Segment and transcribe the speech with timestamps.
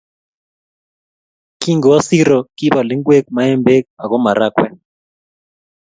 [1.61, 4.73] Kingowo siro kiboal ingwek, maembek ago marakwek